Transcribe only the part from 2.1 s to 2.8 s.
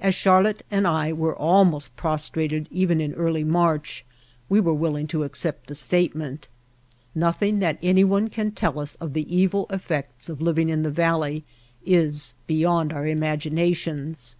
trated